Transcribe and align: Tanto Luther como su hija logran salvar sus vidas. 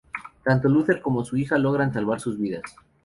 Tanto 0.43 0.67
Luther 0.67 0.99
como 0.99 1.23
su 1.23 1.37
hija 1.37 1.59
logran 1.59 1.93
salvar 1.93 2.19
sus 2.19 2.39
vidas. 2.39 2.63